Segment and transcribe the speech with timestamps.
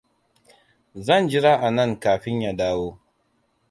[1.05, 2.99] Zan jira anan kafin ya dawo.